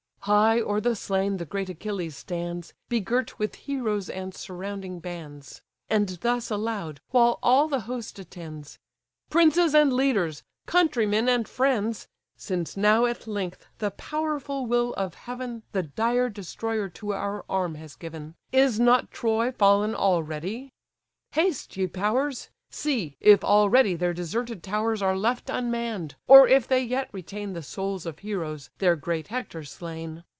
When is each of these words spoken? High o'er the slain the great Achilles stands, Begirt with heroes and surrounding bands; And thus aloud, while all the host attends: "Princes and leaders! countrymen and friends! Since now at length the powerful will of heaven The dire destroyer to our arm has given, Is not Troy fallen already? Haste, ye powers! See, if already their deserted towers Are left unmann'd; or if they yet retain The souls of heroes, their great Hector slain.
High 0.25 0.61
o'er 0.61 0.79
the 0.79 0.95
slain 0.95 1.37
the 1.37 1.45
great 1.45 1.67
Achilles 1.67 2.15
stands, 2.15 2.75
Begirt 2.89 3.39
with 3.39 3.55
heroes 3.55 4.07
and 4.07 4.35
surrounding 4.35 4.99
bands; 4.99 5.63
And 5.89 6.09
thus 6.21 6.51
aloud, 6.51 6.99
while 7.09 7.39
all 7.41 7.67
the 7.67 7.79
host 7.89 8.19
attends: 8.19 8.77
"Princes 9.31 9.73
and 9.73 9.91
leaders! 9.91 10.43
countrymen 10.67 11.27
and 11.27 11.47
friends! 11.49 12.07
Since 12.37 12.77
now 12.77 13.07
at 13.07 13.25
length 13.25 13.65
the 13.79 13.89
powerful 13.89 14.67
will 14.67 14.93
of 14.93 15.15
heaven 15.15 15.63
The 15.71 15.81
dire 15.81 16.29
destroyer 16.29 16.87
to 16.89 17.13
our 17.13 17.43
arm 17.49 17.73
has 17.73 17.95
given, 17.95 18.35
Is 18.51 18.79
not 18.79 19.09
Troy 19.09 19.51
fallen 19.51 19.95
already? 19.95 20.69
Haste, 21.31 21.75
ye 21.77 21.87
powers! 21.87 22.51
See, 22.73 23.17
if 23.19 23.43
already 23.43 23.95
their 23.95 24.13
deserted 24.13 24.63
towers 24.63 25.01
Are 25.01 25.17
left 25.17 25.49
unmann'd; 25.49 26.15
or 26.25 26.47
if 26.47 26.69
they 26.69 26.81
yet 26.81 27.09
retain 27.11 27.51
The 27.51 27.63
souls 27.63 28.05
of 28.05 28.19
heroes, 28.19 28.69
their 28.77 28.95
great 28.95 29.27
Hector 29.27 29.65
slain. 29.65 30.23